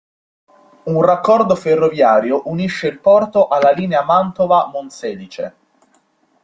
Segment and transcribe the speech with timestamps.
[0.85, 5.55] Un raccordo ferroviario unisce il porto alla linea Mantova-Monselice.